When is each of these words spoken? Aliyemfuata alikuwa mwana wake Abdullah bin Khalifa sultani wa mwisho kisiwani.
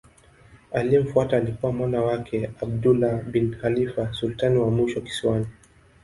Aliyemfuata 0.71 1.37
alikuwa 1.37 1.71
mwana 1.71 2.01
wake 2.01 2.49
Abdullah 2.61 3.23
bin 3.23 3.55
Khalifa 3.55 4.13
sultani 4.13 4.57
wa 4.57 4.71
mwisho 4.71 5.01
kisiwani. 5.01 5.45